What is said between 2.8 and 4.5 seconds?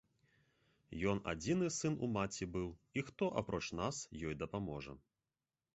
і хто, апроч нас, ёй